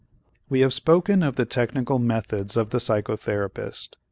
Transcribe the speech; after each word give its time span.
We 0.49 0.61
have 0.61 0.73
spoken 0.73 1.21
of 1.21 1.35
the 1.35 1.45
technical 1.45 1.99
methods 1.99 2.57
of 2.57 2.71
the 2.71 2.79
psychotherapist. 2.79 3.97